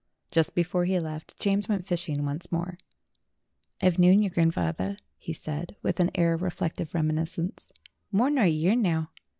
[0.31, 2.75] Just before he left, James went fishing once more.
[3.83, 7.71] "I've knowed you, grandfawther," he said, with an air of reflective reminiscence,
[8.11, 9.11] "more nor a year now.